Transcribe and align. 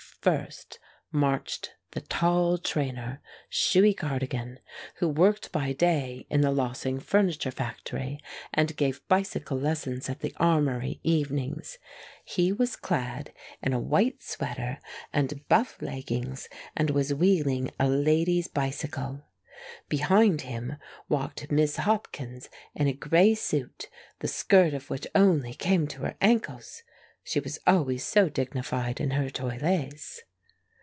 First 0.21 0.77
marched 1.11 1.71
the 1.93 2.01
tall 2.01 2.59
trainer, 2.59 3.21
Shuey 3.49 3.97
Cardigan, 3.97 4.59
who 4.97 5.09
worked 5.09 5.51
by 5.51 5.73
day 5.73 6.27
in 6.29 6.41
the 6.41 6.51
Lossing 6.51 6.99
furniture 6.99 7.49
factory, 7.49 8.19
and 8.53 8.77
gave 8.77 9.01
bicycle 9.07 9.57
lessons 9.57 10.09
at 10.11 10.19
the 10.19 10.31
armory 10.37 10.99
evenings. 11.01 11.79
He 12.23 12.51
was 12.53 12.75
clad 12.75 13.33
in 13.63 13.73
a 13.73 13.79
white 13.79 14.21
sweater 14.21 14.77
and 15.11 15.43
buff 15.47 15.81
leggings, 15.81 16.47
and 16.77 16.91
was 16.91 17.11
wheeling 17.15 17.71
a 17.79 17.89
lady's 17.89 18.47
bicycle. 18.47 19.23
Behind 19.89 20.41
him 20.41 20.75
walked 21.09 21.51
Miss 21.51 21.77
Hopkins 21.77 22.47
in 22.75 22.85
a 22.85 22.93
gray 22.93 23.33
suit, 23.33 23.89
the 24.19 24.27
skirt 24.27 24.75
of 24.75 24.91
which 24.91 25.07
only 25.15 25.55
came 25.55 25.87
to 25.87 26.03
her 26.03 26.15
ankles 26.21 26.83
she 27.23 27.39
always 27.67 28.03
so 28.03 28.27
dignified 28.29 28.99
in 28.99 29.11
her 29.11 29.29
toilets. 29.29 30.21